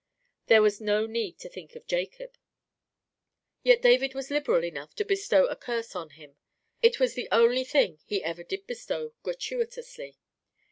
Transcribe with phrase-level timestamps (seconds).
[0.47, 2.35] There was no need to think of Jacob;
[3.61, 7.99] yet David was liberal enough to bestow a curse on him—it was the only thing
[8.03, 10.17] he ever did bestow gratuitously.